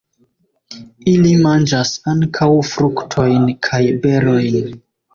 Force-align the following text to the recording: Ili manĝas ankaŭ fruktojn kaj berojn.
Ili 1.11 1.33
manĝas 1.43 1.93
ankaŭ 2.15 2.49
fruktojn 2.73 3.49
kaj 3.71 3.87
berojn. 4.09 4.63